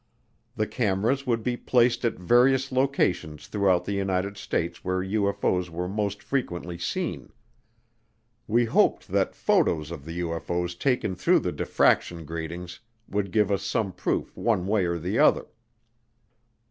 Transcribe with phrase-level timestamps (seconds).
[0.55, 5.87] The cameras would be placed at various locations throughout the United States where UFO's were
[5.87, 7.31] most frequently seen.
[8.47, 13.61] We hoped that photos of the UFO's taken through the diffraction gratings would give us
[13.61, 15.45] some proof one way or the other.